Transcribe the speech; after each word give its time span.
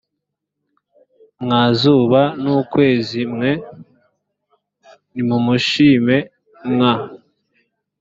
mwa 1.43 1.63
zuba 1.79 2.21
n 2.41 2.43
ukwezi 2.59 3.19
mwe 3.33 3.51
nimumushime 5.13 6.17
mwa 6.71 6.93